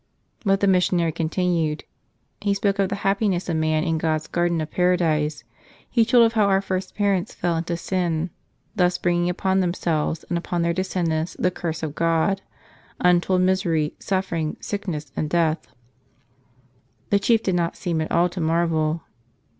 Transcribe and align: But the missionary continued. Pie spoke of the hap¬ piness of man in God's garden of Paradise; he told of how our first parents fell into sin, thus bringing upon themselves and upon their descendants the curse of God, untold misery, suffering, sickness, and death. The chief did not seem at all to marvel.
But 0.43 0.61
the 0.61 0.67
missionary 0.67 1.11
continued. 1.11 1.83
Pie 2.43 2.53
spoke 2.53 2.79
of 2.79 2.89
the 2.89 2.95
hap¬ 3.05 3.19
piness 3.19 3.47
of 3.49 3.57
man 3.57 3.83
in 3.83 3.99
God's 3.99 4.25
garden 4.25 4.59
of 4.59 4.71
Paradise; 4.71 5.43
he 5.91 6.05
told 6.05 6.25
of 6.25 6.33
how 6.33 6.45
our 6.45 6.59
first 6.59 6.95
parents 6.95 7.35
fell 7.35 7.55
into 7.55 7.77
sin, 7.77 8.31
thus 8.75 8.97
bringing 8.97 9.29
upon 9.29 9.59
themselves 9.59 10.25
and 10.27 10.39
upon 10.39 10.63
their 10.63 10.73
descendants 10.73 11.35
the 11.37 11.51
curse 11.51 11.83
of 11.83 11.93
God, 11.93 12.41
untold 12.99 13.41
misery, 13.41 13.93
suffering, 13.99 14.57
sickness, 14.59 15.11
and 15.15 15.29
death. 15.29 15.67
The 17.11 17.19
chief 17.19 17.43
did 17.43 17.53
not 17.53 17.77
seem 17.77 18.01
at 18.01 18.11
all 18.11 18.27
to 18.29 18.41
marvel. 18.41 19.03